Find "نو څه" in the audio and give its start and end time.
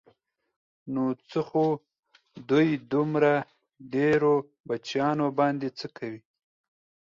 0.93-1.39